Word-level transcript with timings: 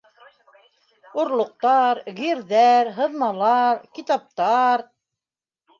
Орлоҡтар, 1.23 2.01
герҙәр, 2.21 2.91
һыҙмалар, 2.99 3.87
китаптар... 3.99 4.89